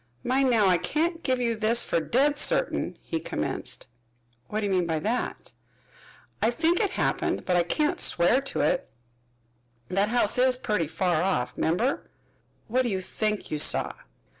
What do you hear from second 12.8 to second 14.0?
do you think you saw?"